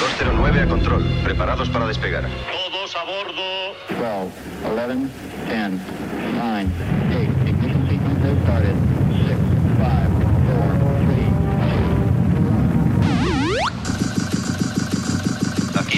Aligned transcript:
209 0.00 0.60
a 0.60 0.66
control, 0.68 1.02
preparados 1.24 1.70
para 1.70 1.86
despegar. 1.86 2.28
Todos 2.52 2.94
a 2.94 3.04
bordo. 3.04 3.40
12, 3.88 4.30
11, 4.76 5.08
10, 5.48 5.70
9, 6.34 6.66
8, 7.08 7.48
ignition 7.48 7.88
sequence 7.88 8.22
has 8.22 8.36
started. 8.42 8.99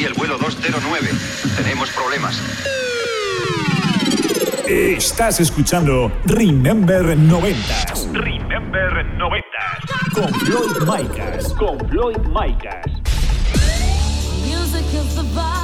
Aquí 0.03 0.09
el 0.09 0.15
vuelo 0.15 0.37
209. 0.37 1.11
Tenemos 1.57 1.89
problemas. 1.91 2.43
Estás 4.67 5.39
escuchando 5.39 6.11
Remember 6.25 7.17
90 7.17 7.61
Remember 8.13 9.07
90. 9.17 9.47
con 10.13 10.35
Floyd 10.41 10.81
Micas. 10.81 11.53
Con 11.53 11.79
Floyd 11.89 12.19
Micas. 12.19 12.85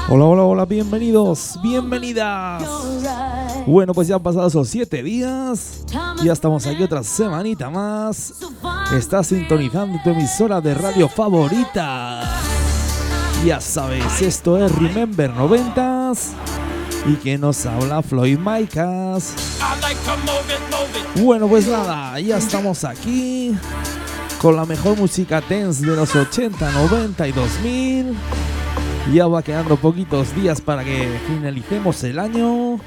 Hola, 0.08 0.24
hola, 0.24 0.42
hola, 0.44 0.64
bienvenidos, 0.66 1.58
bienvenidas. 1.60 2.62
Bueno, 3.66 3.92
pues 3.92 4.06
ya 4.06 4.14
han 4.14 4.22
pasado 4.22 4.46
esos 4.46 4.68
siete 4.68 5.02
días. 5.02 5.84
Ya 6.22 6.32
estamos 6.32 6.64
aquí 6.64 6.84
otra 6.84 7.02
semanita 7.02 7.70
más. 7.70 8.34
Estás 8.94 9.26
sintonizando 9.26 9.98
tu 10.04 10.10
emisora 10.10 10.60
de 10.60 10.74
radio 10.74 11.08
favorita. 11.08 12.22
Ya 13.44 13.60
sabes, 13.60 14.20
esto 14.20 14.64
es 14.64 14.74
Remember 14.76 15.32
90s. 15.32 16.32
Y 17.06 17.14
que 17.14 17.38
nos 17.38 17.64
habla 17.66 18.02
Floyd 18.02 18.38
Micas. 18.38 19.34
Bueno, 21.16 21.48
pues 21.48 21.68
nada, 21.68 22.18
ya 22.20 22.38
estamos 22.38 22.84
aquí 22.84 23.56
con 24.40 24.56
la 24.56 24.66
mejor 24.66 24.96
música 24.98 25.40
dance 25.40 25.86
de 25.86 25.96
los 25.96 26.14
80, 26.14 26.70
90 26.70 27.28
y 27.28 27.32
2000. 27.32 28.16
Ya 29.12 29.26
va 29.26 29.42
quedando 29.42 29.76
poquitos 29.76 30.34
días 30.34 30.60
para 30.60 30.84
que 30.84 31.08
finalicemos 31.26 32.02
el 32.04 32.18
año. 32.18 32.78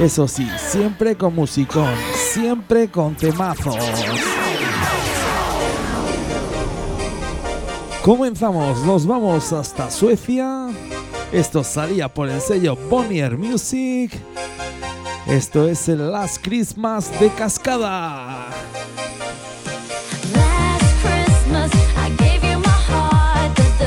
Eso 0.00 0.26
sí, 0.26 0.46
siempre 0.58 1.16
con 1.16 1.34
musicón, 1.34 1.94
siempre 2.32 2.88
con 2.88 3.14
temazos. 3.14 3.76
Comenzamos, 8.04 8.84
nos 8.84 9.06
vamos 9.06 9.50
hasta 9.54 9.90
Suecia. 9.90 10.68
Esto 11.32 11.64
salía 11.64 12.06
por 12.06 12.28
el 12.28 12.38
sello 12.38 12.76
Bonnier 12.90 13.38
Music. 13.38 14.12
Esto 15.26 15.66
es 15.66 15.88
el 15.88 16.12
Last 16.12 16.44
Christmas 16.44 17.10
de 17.18 17.30
Cascada. 17.30 18.50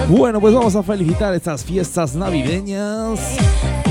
Bueno, 0.09 0.41
pues 0.41 0.55
vamos 0.55 0.75
a 0.75 0.81
felicitar 0.81 1.35
estas 1.35 1.63
fiestas 1.63 2.15
navideñas 2.15 3.19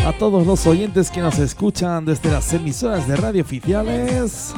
a 0.04 0.12
todos 0.12 0.44
los 0.44 0.66
oyentes 0.66 1.08
que 1.08 1.20
nos 1.20 1.38
escuchan 1.38 2.04
desde 2.04 2.32
las 2.32 2.52
emisoras 2.52 3.06
de 3.06 3.14
radio 3.14 3.42
oficiales. 3.42 4.52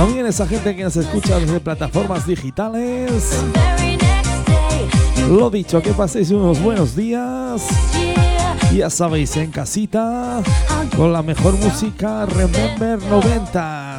También 0.00 0.24
esa 0.24 0.46
gente 0.46 0.74
que 0.74 0.82
nos 0.82 0.96
escucha 0.96 1.38
desde 1.38 1.60
plataformas 1.60 2.26
digitales. 2.26 3.38
Lo 5.28 5.50
dicho, 5.50 5.82
que 5.82 5.92
paséis 5.92 6.30
unos 6.30 6.58
buenos 6.62 6.96
días. 6.96 7.66
Ya 8.74 8.88
sabéis, 8.88 9.36
en 9.36 9.50
casita, 9.50 10.42
con 10.96 11.12
la 11.12 11.22
mejor 11.22 11.52
música 11.58 12.24
Remember 12.24 12.98
90s. 12.98 13.89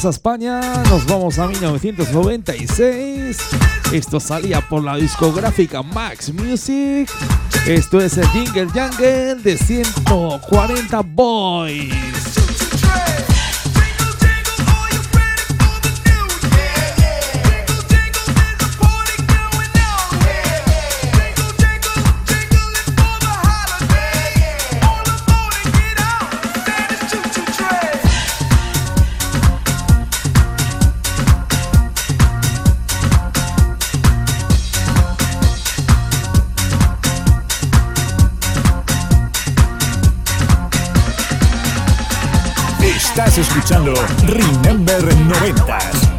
Volvemos 0.00 0.16
a 0.16 0.16
España, 0.16 0.60
nos 0.88 1.04
vamos 1.04 1.38
a 1.38 1.46
1996. 1.46 3.36
Esto 3.92 4.18
salía 4.18 4.62
por 4.62 4.82
la 4.82 4.96
discográfica 4.96 5.82
Max 5.82 6.32
Music. 6.32 7.10
Esto 7.66 8.00
es 8.00 8.16
el 8.16 8.26
Jingle 8.28 8.68
Jangle 8.72 9.34
de 9.34 9.58
140 9.58 11.02
Boys. 11.02 12.09
Escuchando 43.70 43.94
Remember 44.26 46.09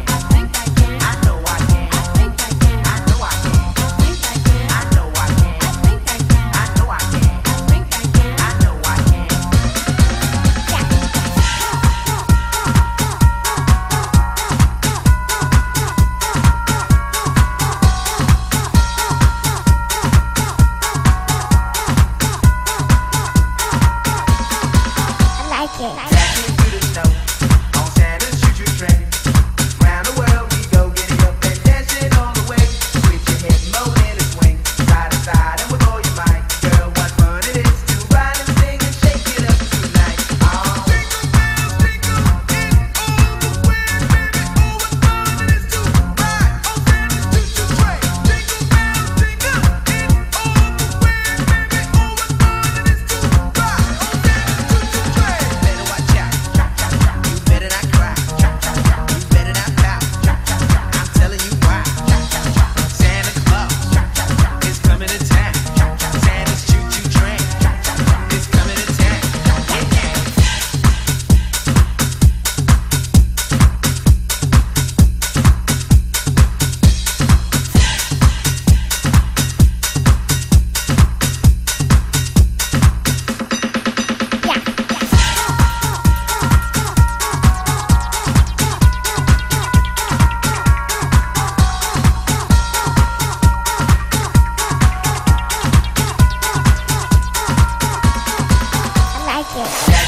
90s. 99.54 100.01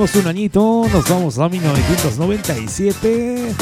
Un 0.00 0.26
añito, 0.26 0.86
nos 0.90 1.06
vamos 1.10 1.38
a 1.38 1.46
1997. 1.50 3.54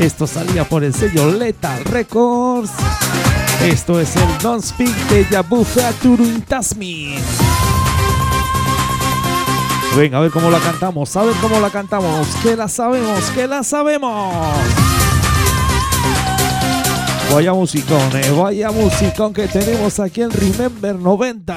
Esto 0.00 0.26
salía 0.26 0.68
por 0.68 0.82
el 0.82 0.92
sello 0.92 1.30
Lethal 1.30 1.84
Records. 1.84 2.72
Esto 3.62 4.00
es 4.00 4.16
el 4.16 4.26
Don't 4.42 4.64
Speak 4.64 4.92
de 5.10 5.24
Yabu 5.30 5.62
Featuring 5.62 6.42
Tasmin. 6.42 7.20
Venga, 9.96 10.18
a 10.18 10.22
ver 10.22 10.32
cómo 10.32 10.50
la 10.50 10.58
cantamos, 10.58 11.16
a 11.16 11.22
ver 11.22 11.36
cómo 11.40 11.60
la 11.60 11.70
cantamos. 11.70 12.26
Que 12.42 12.56
la 12.56 12.66
sabemos, 12.66 13.30
que 13.30 13.46
la 13.46 13.62
sabemos. 13.62 14.44
Vaya 17.32 17.54
musicón, 17.54 18.10
eh, 18.14 18.32
vaya 18.32 18.72
musicón 18.72 19.32
que 19.32 19.46
tenemos 19.46 20.00
aquí 20.00 20.22
en 20.22 20.32
Remember 20.32 20.96
90. 20.96 21.56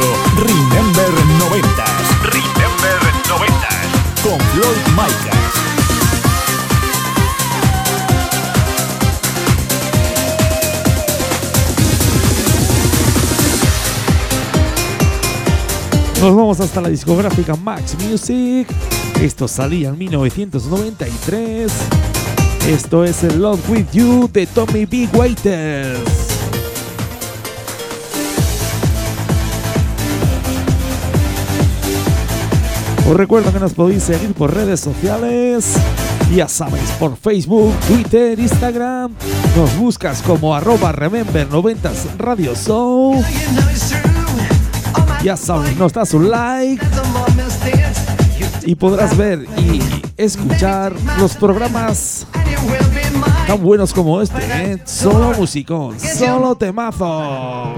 Escuchando 0.00 0.16
Remember 0.36 1.10
90s 1.38 2.00
Remember 2.22 2.98
90s. 3.28 4.22
con 4.22 4.40
Floyd 4.40 4.86
Micas. 4.90 5.36
Nos 16.20 16.36
vamos 16.36 16.60
hasta 16.60 16.80
la 16.82 16.90
discográfica 16.90 17.56
Max 17.56 17.96
Music. 18.04 18.68
Esto 19.20 19.48
salía 19.48 19.88
en 19.88 19.98
1993. 19.98 21.72
Esto 22.68 23.04
es 23.04 23.24
el 23.24 23.40
Love 23.40 23.70
With 23.70 23.86
You 23.92 24.28
de 24.30 24.46
Tommy 24.46 24.84
B. 24.84 25.08
Waiters. 25.14 26.29
Os 33.10 33.16
recuerdo 33.16 33.52
que 33.52 33.58
nos 33.58 33.72
podéis 33.72 34.04
seguir 34.04 34.32
por 34.34 34.54
redes 34.54 34.78
sociales. 34.78 35.74
Ya 36.32 36.46
sabéis, 36.46 36.88
por 36.92 37.16
Facebook, 37.16 37.74
Twitter, 37.88 38.38
Instagram. 38.38 39.12
Nos 39.56 39.76
buscas 39.76 40.22
como 40.22 40.54
arroba 40.54 40.92
Remember 40.92 41.48
90s 41.48 42.16
Radio 42.18 42.54
Show. 42.54 43.20
Ya 45.24 45.36
sabes, 45.36 45.76
nos 45.76 45.92
das 45.92 46.14
un 46.14 46.30
like 46.30 46.86
y 48.64 48.76
podrás 48.76 49.16
ver 49.16 49.44
y 49.58 49.82
escuchar 50.16 50.94
los 51.18 51.34
programas 51.34 52.28
tan 53.48 53.60
buenos 53.60 53.92
como 53.92 54.22
este. 54.22 54.38
¿eh? 54.38 54.78
Solo 54.84 55.32
musicón, 55.36 55.98
solo 55.98 56.54
temazo. 56.54 57.74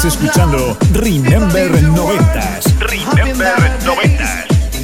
Estás 0.00 0.14
escuchando 0.14 0.78
Remember 0.94 1.70
90s 1.70 2.78
Remember 2.78 3.52
90s. 3.84 4.80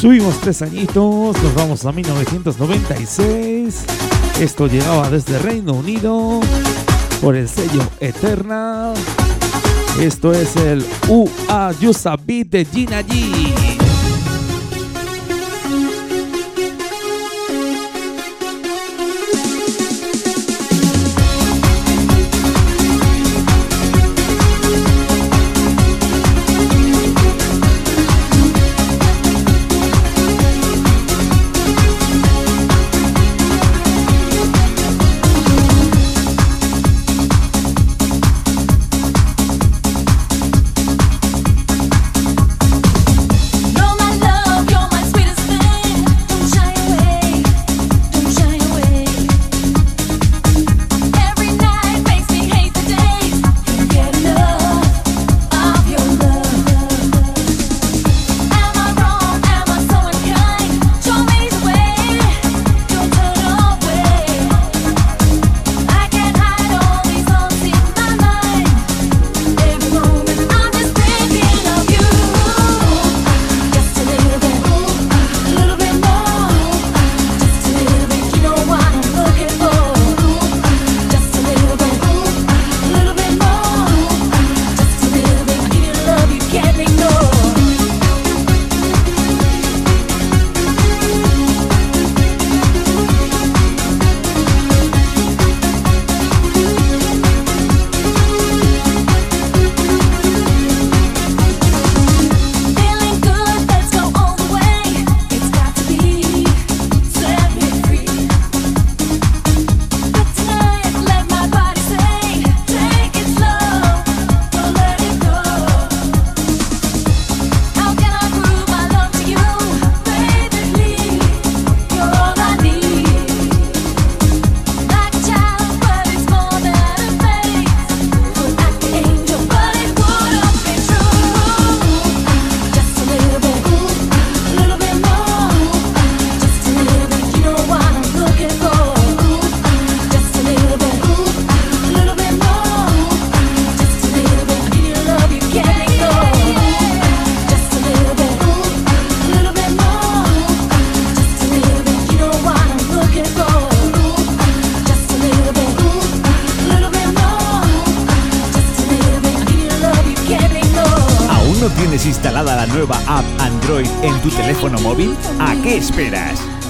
Subimos 0.00 0.40
tres 0.40 0.62
añitos, 0.62 1.42
nos 1.42 1.54
vamos 1.54 1.84
a 1.84 1.92
1996. 1.92 3.84
Esto 4.40 4.66
llegaba 4.66 5.10
desde 5.10 5.38
Reino 5.38 5.74
Unido 5.74 6.40
por 7.20 7.36
el 7.36 7.46
sello 7.46 7.82
Eternal. 8.00 8.94
Esto 10.00 10.32
es 10.32 10.56
el 10.56 10.82
UA 11.06 11.72
Yusa 11.80 12.16
Beat 12.16 12.46
de 12.46 12.64
Gina 12.64 13.02
G. 13.02 13.69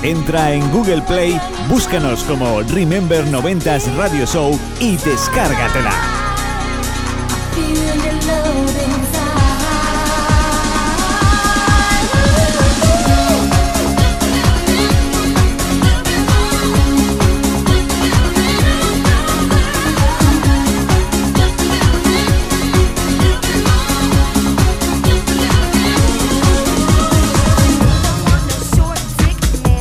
Entra 0.03 0.53
en 0.53 0.71
Google 0.71 1.03
Play, 1.03 1.39
búscanos 1.69 2.25
como 2.25 2.63
Remember 2.63 3.25
90s 3.27 3.95
Radio 3.97 4.25
Show 4.25 4.59
y 4.81 4.97
descárgatela. 4.97 6.20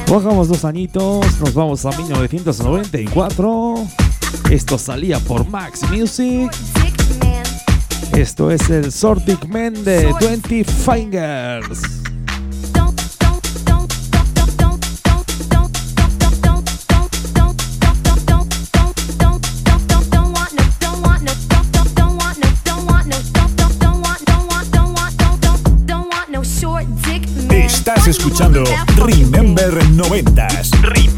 Bajamos 0.10 0.48
dos 0.48 0.66
añitos, 0.66 1.40
nos 1.40 1.54
vamos 1.54 1.86
a 1.86 1.92
1994. 1.92 3.76
Esto 4.50 4.80
salía 4.80 5.20
por 5.20 5.48
Max 5.48 5.84
Music. 5.92 6.52
Esto 8.14 8.50
es 8.50 8.72
el 8.72 8.92
Sortic 8.92 9.46
Man 9.46 9.84
de 9.84 10.12
20 10.20 10.64
Fingers. 10.64 11.82
Estás 27.52 28.08
escuchando 28.08 28.64
Remember 29.60 29.82
90s. 29.82 31.09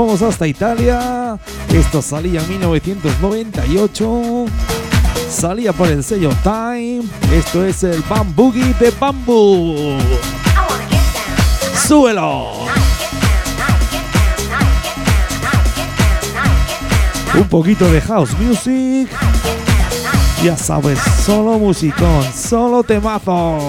vamos 0.00 0.22
hasta 0.22 0.46
Italia. 0.46 1.38
Esto 1.72 2.00
salía 2.00 2.40
en 2.40 2.48
1998. 2.48 4.46
Salía 5.30 5.72
por 5.72 5.88
el 5.88 6.02
sello 6.02 6.30
Time. 6.42 7.02
Esto 7.32 7.64
es 7.64 7.84
el 7.84 8.02
Bambugi 8.08 8.72
de 8.74 8.90
Bamboo. 8.98 9.98
¡Súbelo! 11.86 12.48
Un 17.34 17.48
poquito 17.48 17.90
de 17.90 18.00
house 18.00 18.32
music. 18.38 19.08
Ya 20.42 20.56
sabes, 20.56 20.98
solo 21.24 21.58
musicón, 21.58 22.24
solo 22.34 22.82
temazos. 22.82 23.62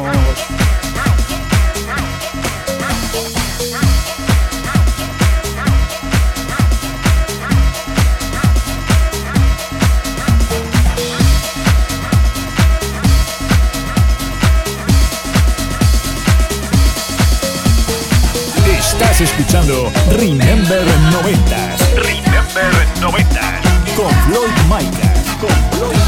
Escuchando 19.32 19.92
Remember 20.12 20.84
90s. 21.12 21.80
Remember 21.96 22.72
90s. 23.00 23.96
Con 23.96 24.12
Floyd 24.26 24.52
Micas. 24.70 25.38
Con 25.40 25.50
Floyd 25.78 26.01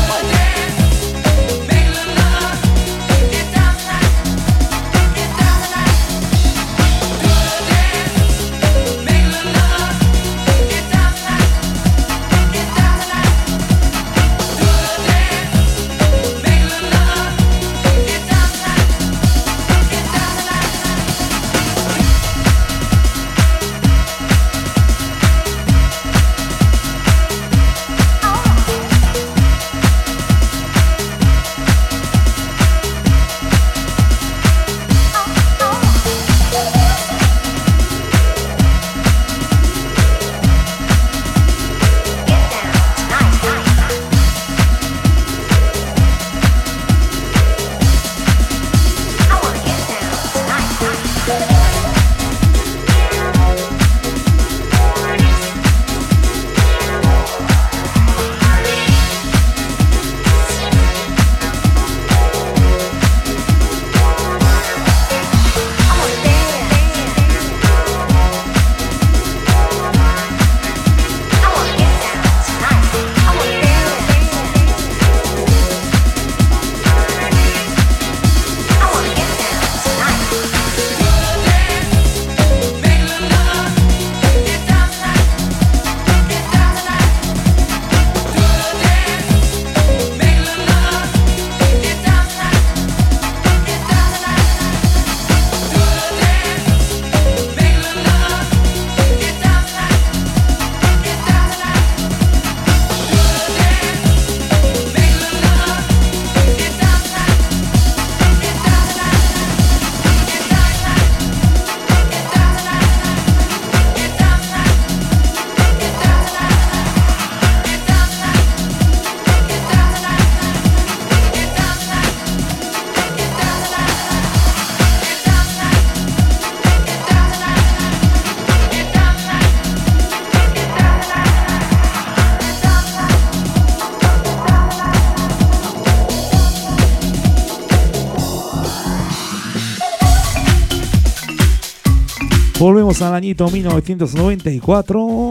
Volvemos 142.83 143.01
al 143.01 143.15
añito 143.15 143.49
1994. 143.49 145.29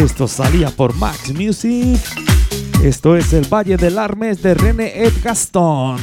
Esto 0.00 0.26
salía 0.26 0.68
por 0.70 0.92
Max 0.96 1.32
Music. 1.32 2.00
Esto 2.82 3.16
es 3.16 3.32
el 3.32 3.44
Valle 3.44 3.76
del 3.76 3.96
Armes 3.96 4.42
de 4.42 4.54
René 4.54 5.04
Ed 5.04 5.12
Gaston. 5.22 5.96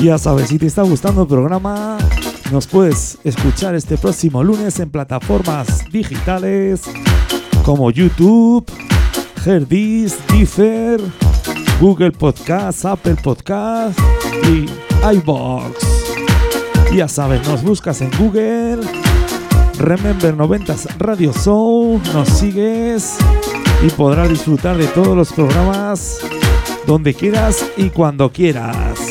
Ya 0.00 0.18
sabes, 0.18 0.50
si 0.50 0.58
te 0.58 0.66
está 0.66 0.82
gustando 0.82 1.22
el 1.22 1.28
programa, 1.28 1.98
nos 2.50 2.66
puedes 2.66 3.18
escuchar 3.24 3.74
este 3.74 3.96
próximo 3.96 4.42
lunes 4.42 4.78
en 4.80 4.90
plataformas 4.90 5.84
digitales 5.90 6.82
como 7.64 7.90
YouTube, 7.90 8.64
Herdis, 9.44 10.16
Differ, 10.28 11.00
Google 11.80 12.12
Podcast, 12.12 12.84
Apple 12.84 13.16
Podcast 13.22 13.98
y 14.48 14.66
iBox. 15.16 15.76
Ya 16.94 17.08
sabes, 17.08 17.46
nos 17.48 17.62
buscas 17.62 18.00
en 18.00 18.10
Google, 18.18 18.80
Remember 19.78 20.36
90s 20.36 20.86
Radio 20.98 21.32
Show, 21.32 22.00
nos 22.12 22.28
sigues 22.28 23.16
y 23.82 23.90
podrás 23.90 24.28
disfrutar 24.28 24.76
de 24.76 24.86
todos 24.88 25.16
los 25.16 25.32
programas 25.32 26.20
donde 26.86 27.14
quieras 27.14 27.64
y 27.76 27.90
cuando 27.90 28.30
quieras. 28.30 29.03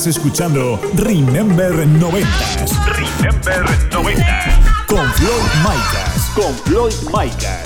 Estás 0.00 0.16
escuchando 0.16 0.80
Remember 0.94 1.86
90 1.86 2.26
Remember 2.86 3.92
90 3.92 4.86
Con 4.86 5.06
Floyd 5.12 5.30
Micas. 5.62 6.30
Con 6.34 6.54
Floyd 6.64 6.94
Micas. 7.12 7.64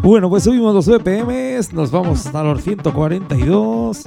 Bueno, 0.00 0.30
pues 0.30 0.44
subimos 0.44 0.72
los 0.72 0.86
BPMs, 0.86 1.72
nos 1.72 1.90
vamos 1.90 2.24
hasta 2.24 2.44
los 2.44 2.62
142. 2.62 4.02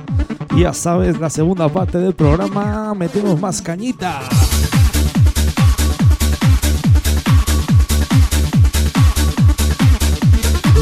y 0.56 0.62
Ya 0.62 0.72
sabes, 0.74 1.20
la 1.20 1.30
segunda 1.30 1.68
parte 1.68 1.98
del 1.98 2.16
programa, 2.16 2.94
metemos 2.94 3.38
más 3.38 3.62
cañita. 3.62 4.22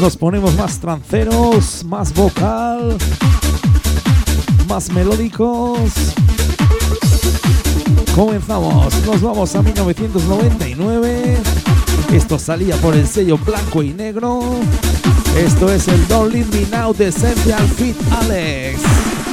nos 0.00 0.16
ponemos 0.16 0.54
más 0.56 0.78
tranceros, 0.78 1.84
más 1.84 2.12
vocal, 2.14 2.96
más 4.68 4.90
melódicos. 4.92 5.78
Comenzamos, 8.14 8.94
nos 9.06 9.20
vamos 9.20 9.54
a 9.54 9.62
1999. 9.62 11.36
Esto 12.12 12.38
salía 12.38 12.76
por 12.76 12.94
el 12.94 13.06
sello 13.06 13.38
blanco 13.38 13.82
y 13.82 13.92
negro. 13.92 14.40
Esto 15.36 15.72
es 15.72 15.88
el 15.88 16.06
Don't 16.08 16.32
Leave 16.32 16.48
Me 16.50 16.76
Now 16.76 16.94
de 16.94 17.10
Central 17.10 17.66
Fit 17.68 17.96
Alex. 18.12 19.27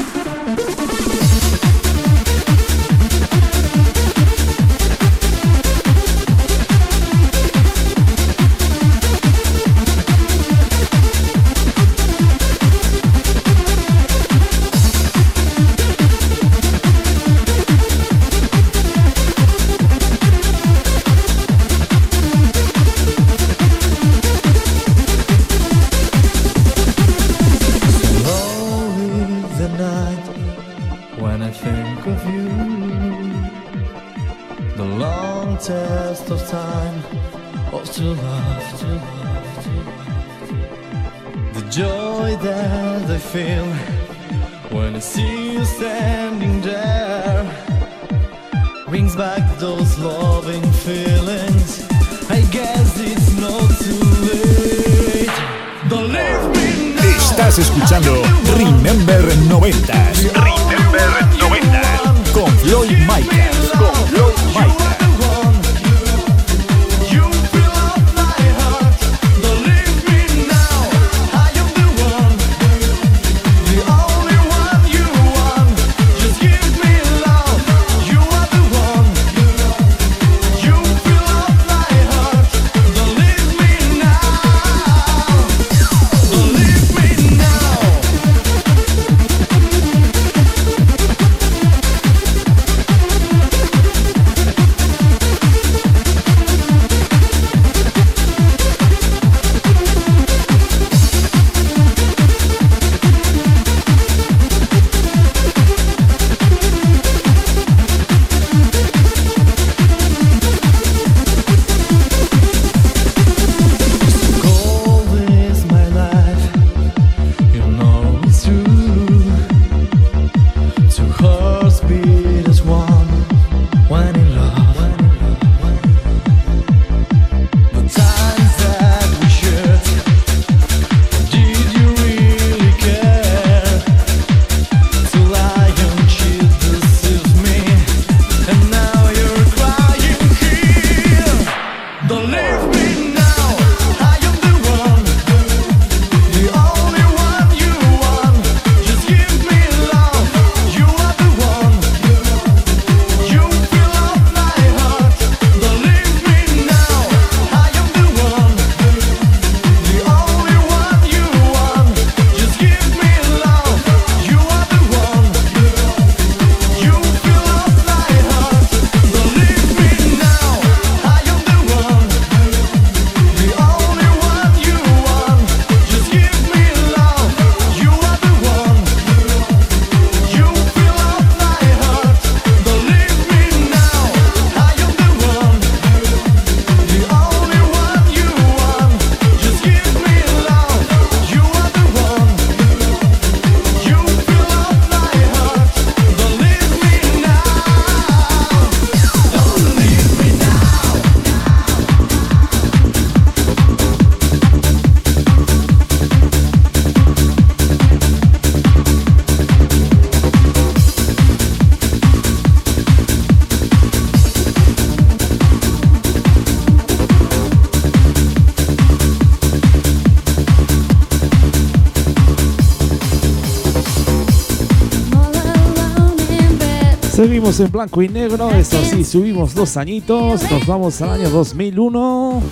Seguimos 227.25 227.59
en 227.59 227.71
blanco 227.71 228.03
y 228.03 228.07
negro, 228.07 228.51
eso 228.51 228.77
sí, 228.85 229.03
subimos 229.03 229.55
dos 229.55 229.77
añitos, 229.77 230.43
nos 230.51 230.67
vamos 230.67 231.01
al 231.01 231.09
año 231.09 231.31
2001. 231.31 232.43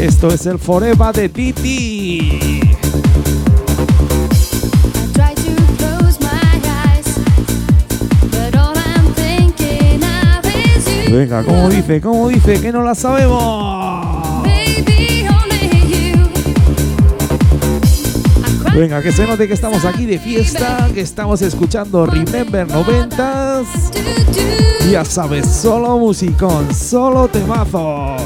Esto 0.00 0.28
es 0.28 0.46
el 0.46 0.58
Forever 0.58 1.14
de 1.14 1.28
Titi. 1.28 2.60
Venga, 11.12 11.44
como 11.44 11.68
dice, 11.68 12.00
como 12.00 12.28
dice, 12.30 12.58
que 12.58 12.72
no 12.72 12.82
la 12.82 12.94
sabemos. 12.94 14.46
Venga, 18.76 19.00
que 19.00 19.10
se 19.10 19.26
note 19.26 19.48
que 19.48 19.54
estamos 19.54 19.86
aquí 19.86 20.04
de 20.04 20.18
fiesta, 20.18 20.90
que 20.92 21.00
estamos 21.00 21.40
escuchando 21.40 22.04
Remember 22.04 22.68
90s. 22.68 23.64
Ya 24.90 25.02
sabes, 25.02 25.46
solo 25.46 25.96
musicón, 25.98 26.74
solo 26.74 27.26
temazos. 27.26 28.20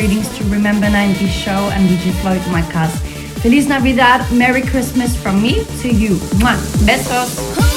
Greetings 0.00 0.28
to 0.38 0.44
Remember 0.44 0.88
90 0.88 1.26
Show 1.26 1.50
and 1.50 1.86
DJ 1.86 2.10
Floyd, 2.22 2.40
my 2.50 2.62
cast. 2.72 3.04
Feliz 3.42 3.66
Navidad, 3.66 4.20
Merry 4.32 4.62
Christmas 4.62 5.14
from 5.14 5.42
me 5.42 5.64
to 5.82 5.92
you. 5.92 6.14
Mwah. 6.40 6.56
Besos. 6.86 7.69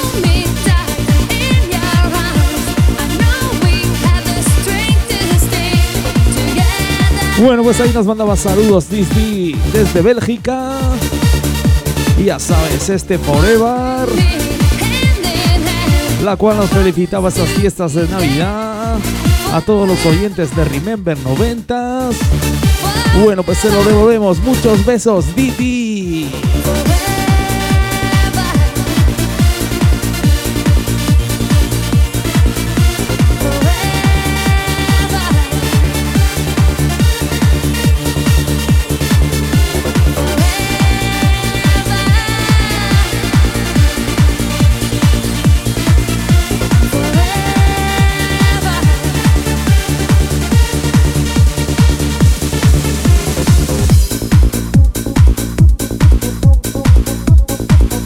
Bueno, 7.39 7.63
pues 7.63 7.79
ahí 7.81 7.91
nos 7.93 8.05
mandaba 8.05 8.35
saludos 8.35 8.89
Disney 8.89 9.55
desde 9.73 10.01
Bélgica. 10.01 10.77
Y 12.19 12.25
ya 12.25 12.37
sabes, 12.37 12.89
este 12.89 13.17
Forever, 13.17 14.07
la 16.23 16.35
cual 16.35 16.57
nos 16.57 16.69
felicitaba 16.69 17.29
estas 17.29 17.49
fiestas 17.49 17.95
de 17.95 18.07
Navidad. 18.07 18.97
A 19.51 19.61
todos 19.61 19.87
los 19.87 20.05
oyentes 20.05 20.55
de 20.55 20.63
Remember 20.63 21.17
90s. 21.17 22.15
Bueno, 23.23 23.43
pues 23.43 23.57
se 23.57 23.71
lo 23.71 23.83
devolvemos. 23.83 24.39
Muchos 24.39 24.85
besos, 24.85 25.35
Didi. 25.35 25.82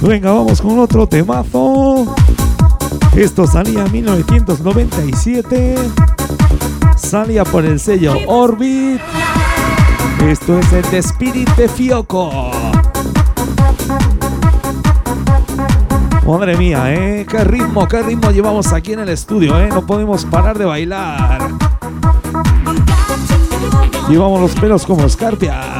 Venga, 0.07 0.31
vamos 0.31 0.61
con 0.61 0.79
otro 0.79 1.05
temazo. 1.05 2.05
Esto 3.13 3.45
salía 3.45 3.83
en 3.83 3.91
1997. 3.91 5.75
Salía 6.95 7.43
por 7.43 7.65
el 7.65 7.77
sello 7.77 8.15
Orbit. 8.25 9.01
Esto 10.25 10.59
es 10.59 10.71
el 10.71 10.89
de 10.91 10.97
Spirit 10.99 11.49
de 11.57 11.67
Fioco. 11.67 12.51
Madre 16.25 16.55
mía, 16.55 16.93
¿eh? 16.93 17.25
Qué 17.29 17.43
ritmo, 17.43 17.85
qué 17.89 18.01
ritmo 18.01 18.31
llevamos 18.31 18.71
aquí 18.71 18.93
en 18.93 19.01
el 19.01 19.09
estudio, 19.09 19.59
¿eh? 19.59 19.67
No 19.67 19.85
podemos 19.85 20.23
parar 20.23 20.57
de 20.57 20.63
bailar. 20.63 21.49
Llevamos 24.07 24.39
los 24.39 24.51
pelos 24.51 24.85
como 24.85 25.05
escarpias. 25.05 25.76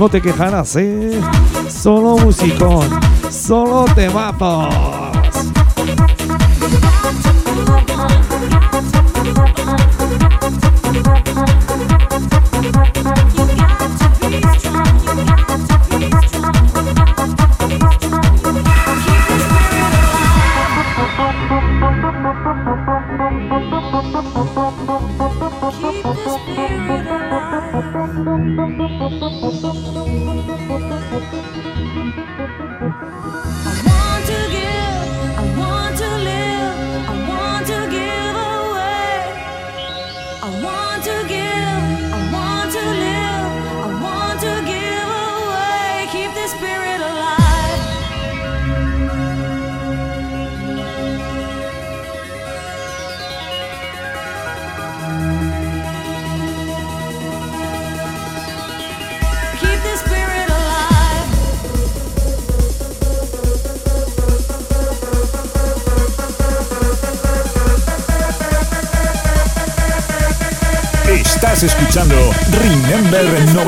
no 0.00 0.08
te 0.08 0.22
quejarás, 0.22 0.76
¿eh? 0.76 1.20
Solo 1.68 2.16
musicón, 2.16 2.88
solo 3.30 3.84
temazos. 3.94 5.10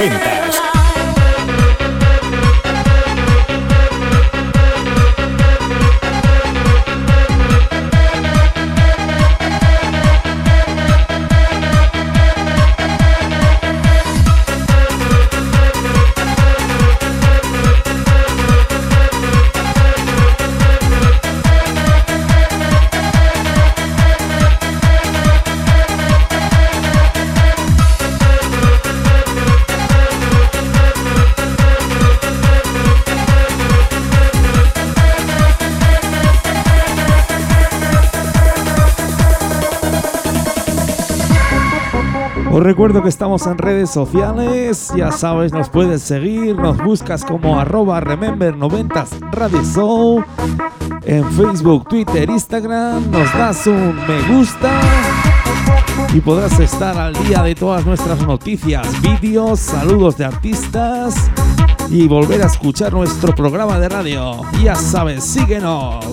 90. 0.08 0.41
Recuerdo 42.62 43.02
que 43.02 43.08
estamos 43.08 43.46
en 43.46 43.58
redes 43.58 43.90
sociales, 43.90 44.92
ya 44.96 45.10
sabes, 45.10 45.52
nos 45.52 45.68
puedes 45.68 46.02
seguir, 46.02 46.56
nos 46.56 46.76
buscas 46.78 47.24
como 47.24 47.58
arroba 47.58 48.00
remember 48.00 48.56
90 48.56 49.06
Radio 49.32 50.24
en 51.04 51.24
Facebook, 51.32 51.88
Twitter, 51.88 52.30
Instagram, 52.30 53.10
nos 53.10 53.32
das 53.32 53.66
un 53.66 53.96
me 54.06 54.34
gusta 54.34 54.70
y 56.14 56.20
podrás 56.20 56.58
estar 56.60 56.96
al 56.98 57.14
día 57.24 57.42
de 57.42 57.54
todas 57.54 57.84
nuestras 57.86 58.20
noticias, 58.26 58.86
vídeos, 59.00 59.58
saludos 59.58 60.16
de 60.18 60.26
artistas 60.26 61.14
y 61.88 62.06
volver 62.06 62.42
a 62.42 62.46
escuchar 62.46 62.92
nuestro 62.92 63.34
programa 63.34 63.78
de 63.78 63.88
radio. 63.88 64.42
Ya 64.62 64.74
sabes, 64.74 65.24
síguenos. 65.24 66.04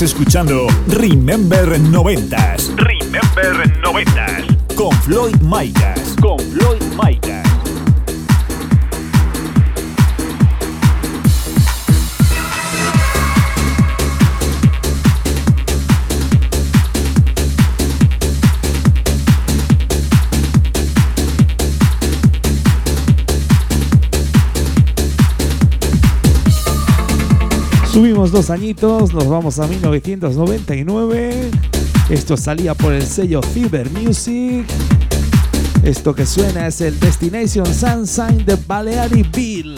Estás 0.00 0.12
escuchando 0.12 0.66
Remember 0.86 1.78
90s. 1.78 2.74
Remember 2.74 3.70
90s. 3.82 4.74
Con 4.74 4.92
Floyd 5.02 5.36
Micas. 5.42 6.16
Con 6.22 6.38
Floyd 6.38 6.80
Micas. 6.96 7.39
Subimos 27.92 28.30
dos 28.30 28.50
añitos, 28.50 29.12
nos 29.12 29.28
vamos 29.28 29.58
a 29.58 29.66
1999. 29.66 31.50
Esto 32.08 32.36
salía 32.36 32.72
por 32.74 32.92
el 32.92 33.02
sello 33.02 33.42
Fever 33.42 33.90
Music. 33.90 34.64
Esto 35.82 36.14
que 36.14 36.24
suena 36.24 36.68
es 36.68 36.80
el 36.82 37.00
Destination 37.00 37.66
Sunshine 37.66 38.44
de 38.44 38.56
Balearic 38.64 39.34
Bill. 39.34 39.74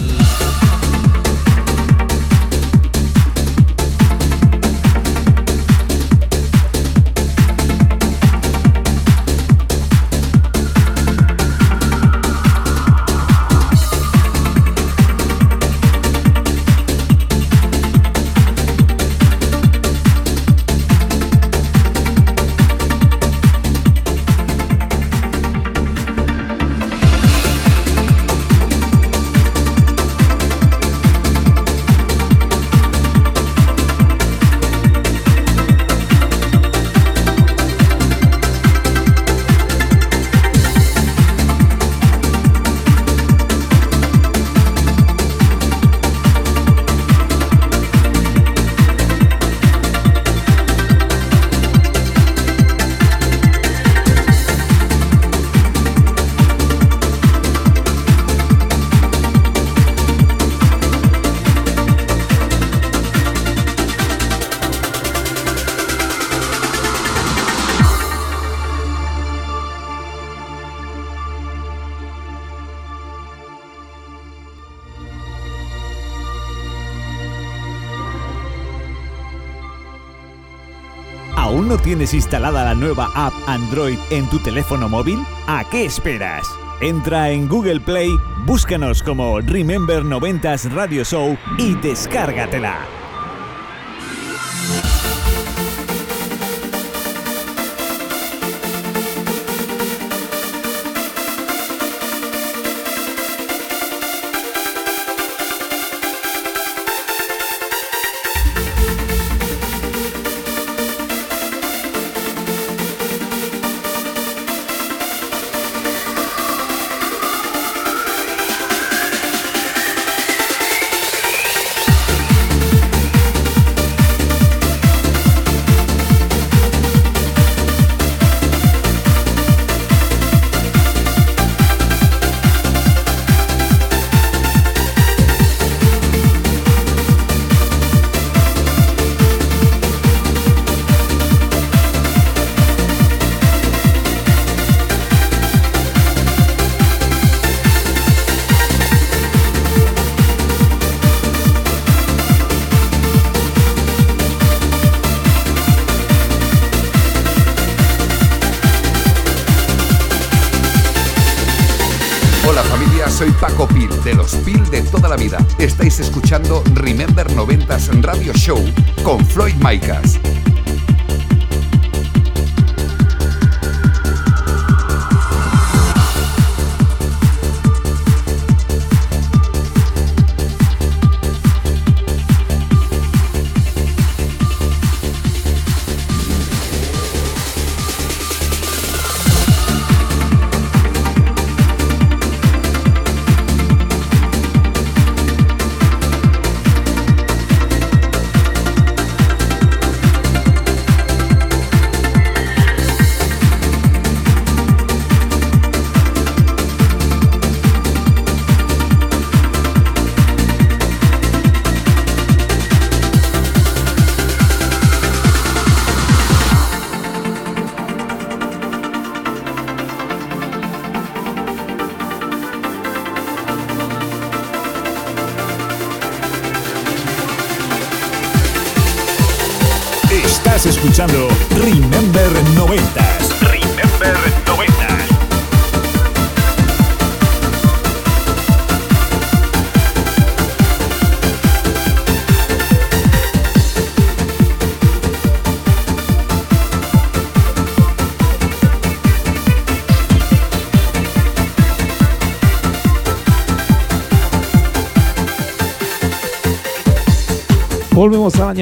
Instalada 82.14 82.64
la 82.64 82.74
nueva 82.74 83.08
app 83.14 83.32
Android 83.46 83.98
en 84.10 84.28
tu 84.28 84.38
teléfono 84.38 84.88
móvil? 84.88 85.18
¿A 85.46 85.64
qué 85.70 85.84
esperas? 85.84 86.46
Entra 86.80 87.30
en 87.30 87.48
Google 87.48 87.80
Play, 87.80 88.10
búscanos 88.44 89.02
como 89.02 89.40
Remember 89.40 90.02
90s 90.02 90.70
Radio 90.72 91.04
Show 91.04 91.36
y 91.58 91.74
descárgatela. 91.76 92.91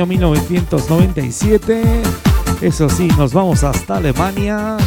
Año 0.01 0.07
1997. 0.07 1.83
Eso 2.63 2.89
sí, 2.89 3.07
nos 3.19 3.35
vamos 3.35 3.65
hasta 3.65 3.99
Alemania. 3.99 4.79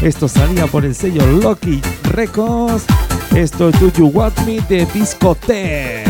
Esto 0.00 0.28
salía 0.28 0.66
por 0.66 0.86
el 0.86 0.94
sello 0.94 1.26
Lucky 1.26 1.82
Records. 2.04 2.86
Esto 3.34 3.68
es 3.68 3.78
Do 3.78 3.92
You 3.92 4.06
Want 4.06 4.38
Me 4.46 4.60
de 4.60 4.86
Discotech. 4.86 6.01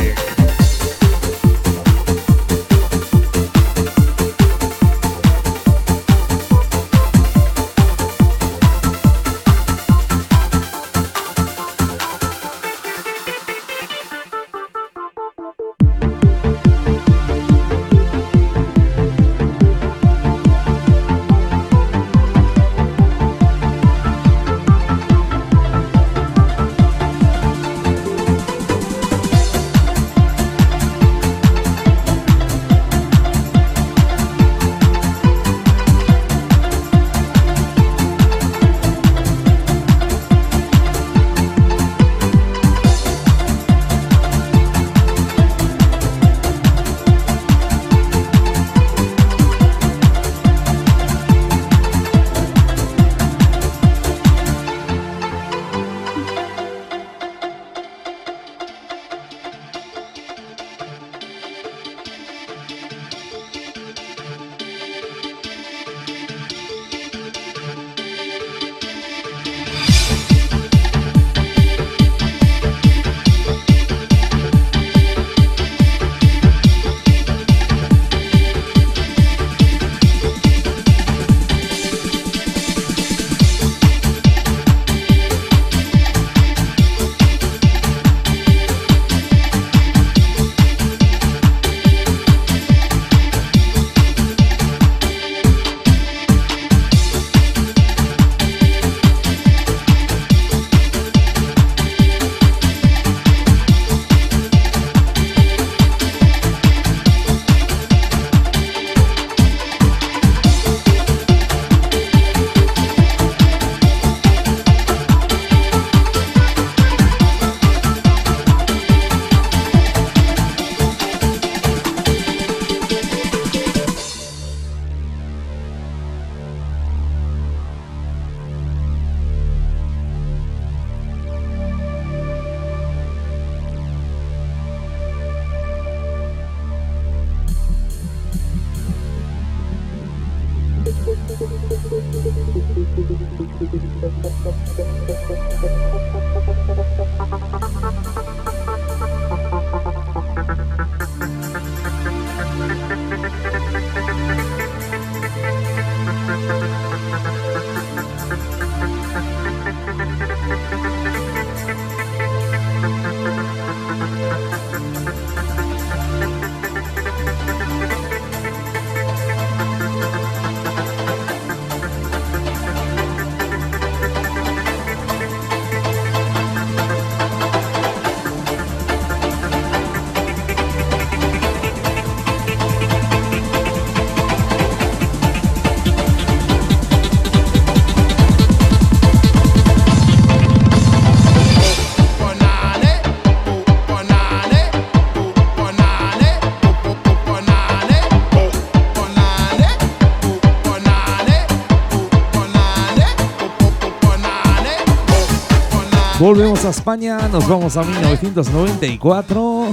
Volvemos 206.33 206.65
a 206.65 206.71
España, 206.71 207.29
nos 207.29 207.47
vamos 207.47 207.77
a 207.77 207.83
1994. 207.83 209.67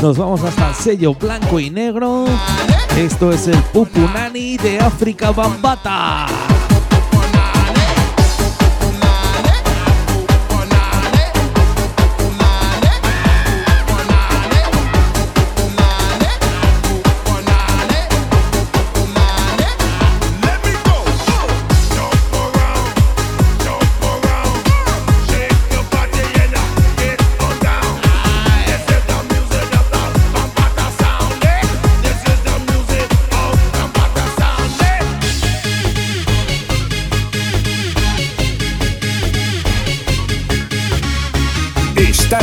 Nos 0.00 0.16
vamos 0.16 0.40
hasta 0.44 0.68
el 0.68 0.74
sello 0.76 1.14
blanco 1.14 1.58
y 1.58 1.68
negro. 1.68 2.26
Esto 2.96 3.32
es 3.32 3.48
el 3.48 3.60
Pupunani 3.72 4.56
de 4.56 4.78
África 4.78 5.32
Bambata. 5.32 6.28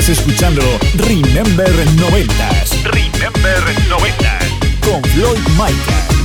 Estás 0.07 0.19
escuchando 0.19 0.61
Remember 0.99 1.67
90s. 1.67 2.81
Remember 2.85 3.61
90s. 3.89 4.79
Con 4.79 5.03
Floyd 5.03 5.37
Micah. 5.57 6.16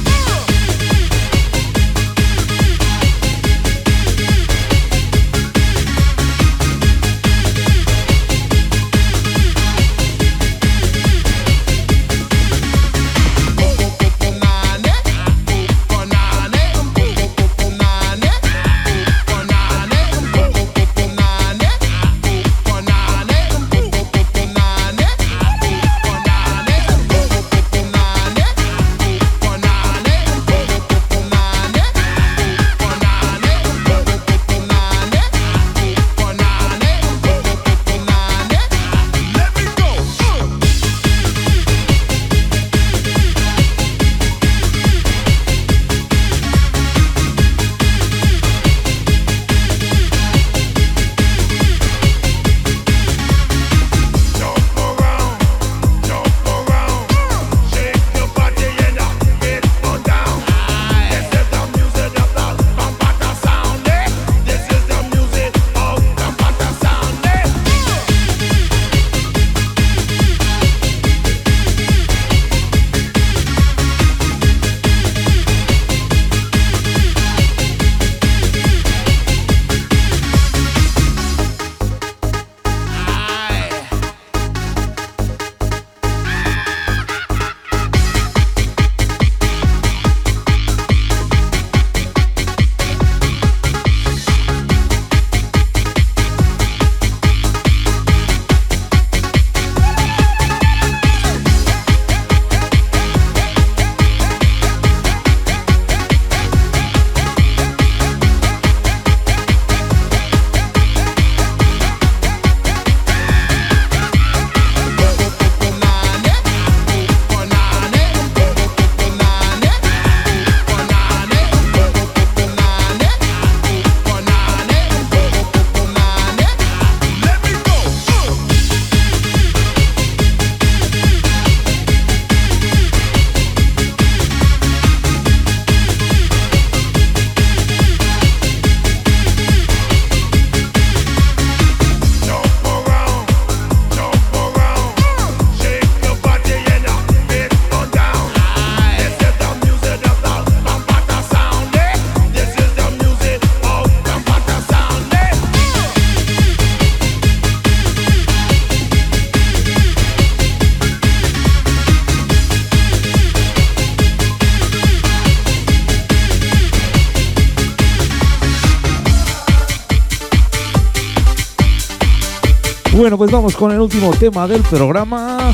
Bueno, 173.03 173.19
pues 173.19 173.33
vamos 173.33 173.57
con 173.57 173.73
el 173.73 173.81
último 173.81 174.13
tema 174.13 174.47
del 174.47 174.63
programa. 174.63 175.53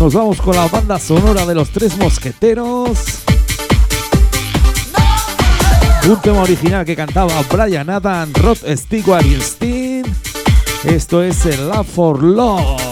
Nos 0.00 0.12
vamos 0.12 0.40
con 0.40 0.56
la 0.56 0.66
banda 0.66 0.98
sonora 0.98 1.46
de 1.46 1.54
los 1.54 1.70
tres 1.70 1.96
mosqueteros. 1.98 2.98
Un 6.08 6.20
tema 6.20 6.42
original 6.42 6.84
que 6.84 6.96
cantaba 6.96 7.32
Brian 7.48 7.88
Adam, 7.90 8.32
Rod 8.32 8.58
Stewart 8.74 9.24
y 9.24 9.40
Steen. 9.40 10.04
Esto 10.82 11.22
es 11.22 11.46
el 11.46 11.68
Love 11.68 11.86
for 11.86 12.20
Love. 12.20 12.82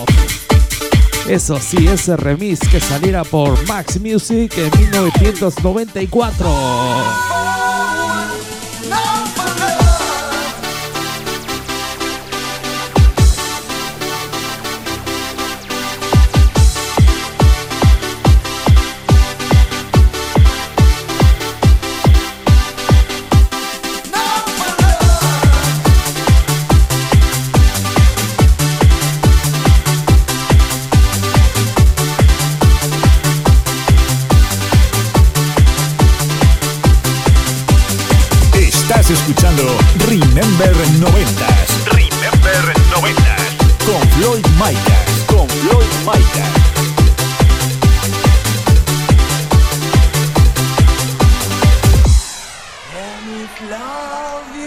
Eso 1.26 1.58
sí, 1.58 1.88
ese 1.88 2.16
remix 2.16 2.60
que 2.68 2.78
saliera 2.78 3.24
por 3.24 3.66
Max 3.66 4.00
Music 4.00 4.52
en 4.58 4.70
1994. 4.78 7.23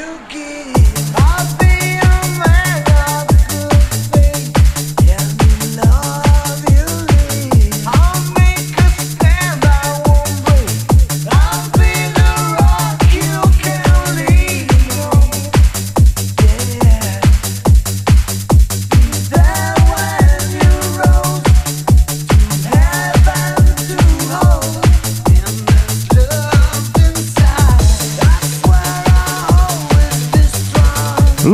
You 0.07 0.19
give, 0.29 0.56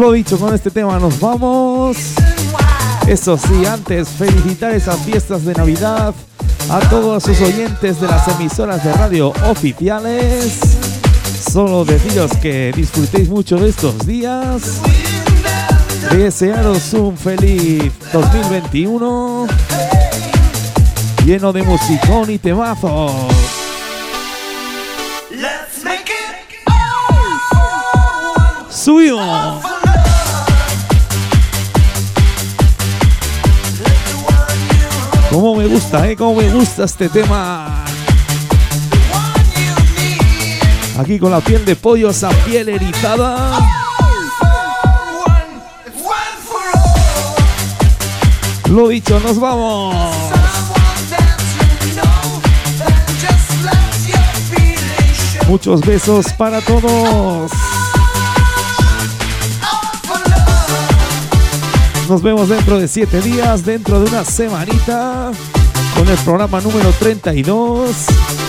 Lo 0.04 0.12
dicho, 0.12 0.38
con 0.38 0.54
este 0.54 0.70
tema 0.70 1.00
nos 1.00 1.18
vamos. 1.18 1.96
Eso 3.08 3.38
sí, 3.38 3.66
antes 3.66 4.10
felicitar 4.10 4.74
esas 4.74 5.00
fiestas 5.00 5.46
de 5.46 5.54
Navidad 5.54 6.14
a 6.70 6.80
todos 6.90 7.24
sus 7.24 7.40
oyentes 7.40 8.02
de 8.02 8.08
las 8.10 8.28
emisoras 8.28 8.84
de 8.84 8.92
radio 8.92 9.30
oficiales. 9.48 10.60
Solo 11.50 11.86
deciros 11.86 12.32
que 12.42 12.74
disfrutéis 12.76 13.30
mucho 13.30 13.56
de 13.56 13.70
estos 13.70 14.06
días. 14.06 14.82
Desearos 16.12 16.94
un 16.96 17.18
feliz 17.18 17.90
2021 18.12 19.48
lleno 21.26 21.54
de 21.54 21.64
musicón 21.64 22.30
y 22.30 22.40
temazos. 22.40 23.14
Suyo. 28.70 29.73
Cómo 35.34 35.56
me 35.56 35.66
gusta, 35.66 36.08
eh, 36.08 36.16
cómo 36.16 36.36
me 36.36 36.48
gusta 36.52 36.84
este 36.84 37.10
tema. 37.10 37.84
Aquí 41.00 41.18
con 41.18 41.32
la 41.32 41.40
piel 41.40 41.66
de 41.66 41.76
pollo, 41.76 42.12
esa 42.12 42.30
piel 42.46 42.70
erizada. 42.70 43.58
Lo 48.70 48.88
dicho, 48.90 49.20
nos 49.22 49.40
vamos. 49.40 49.96
Muchos 55.48 55.82
besos 55.82 56.32
para 56.34 56.62
todos. 56.62 57.52
Nos 62.10 62.22
vemos 62.22 62.50
dentro 62.50 62.80
de 62.80 62.88
siete 62.88 63.22
días, 63.22 63.64
dentro 63.66 64.00
de 64.00 64.10
una 64.10 64.26
semanita, 64.26 65.32
con 65.98 66.08
el 66.08 66.18
programa 66.18 66.60
número 66.60 66.92
32. 67.00 68.43